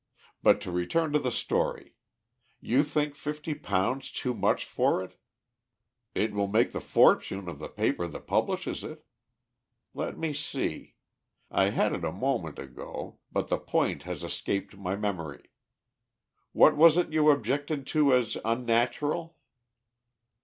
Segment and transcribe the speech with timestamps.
[0.41, 1.93] But to return to the story.
[2.59, 5.15] You think £50 too much for it.
[6.15, 9.05] It will make the fortune of the paper that publishes it.
[9.93, 10.95] Let me see.
[11.51, 15.51] I had it a moment ago, but the point has escaped my memory.
[16.51, 19.37] What was it you objected to as unnatural?"